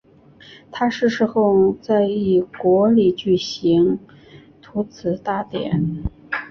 [0.71, 3.99] 他逝世后在以国礼举行
[4.59, 6.03] 荼毗大典。